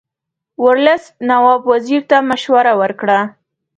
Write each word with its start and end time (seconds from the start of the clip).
ورلسټ 0.65 1.13
نواب 1.29 1.61
وزیر 1.71 2.01
ته 2.09 2.17
مشوره 2.29 2.73
ورکړه. 2.81 3.19